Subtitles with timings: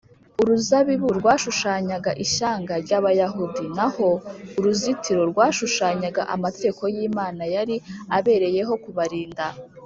[0.41, 4.07] uruzabibu rwashushanyaga ishyanga ry’abayahudi, naho
[4.57, 7.75] uruzitiro rwashushanyaga amategeko y’imana yari
[8.17, 9.45] abereyeho kubarinda